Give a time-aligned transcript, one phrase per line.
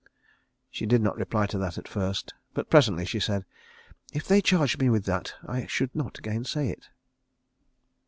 [0.71, 3.45] She did not reply to that at first; but presently she said,
[4.11, 6.89] "If they charged me with that I should not gainsay it."